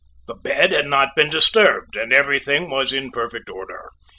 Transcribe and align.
The 0.25 0.33
bed 0.33 0.71
had 0.71 0.87
not 0.87 1.15
been 1.15 1.29
disturbed, 1.29 1.95
and 1.95 2.11
everything 2.11 2.71
was 2.71 2.91
in 2.91 3.11
perfect 3.11 3.51
order. 3.51 3.91